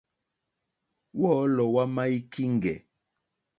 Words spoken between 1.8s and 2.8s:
má í kíŋɡɛ̀.